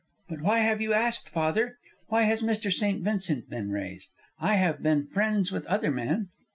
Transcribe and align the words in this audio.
"But 0.29 0.41
why 0.41 0.57
have 0.61 0.81
you 0.81 0.93
asked, 0.93 1.29
father? 1.29 1.77
Why 2.07 2.23
has 2.23 2.41
Mr. 2.41 2.73
St. 2.73 3.03
Vincent 3.03 3.51
been 3.51 3.69
raised? 3.69 4.09
I 4.39 4.55
have 4.55 4.81
been 4.81 5.05
friends 5.05 5.51
with 5.51 5.67
other 5.67 5.91
men." 5.91 6.29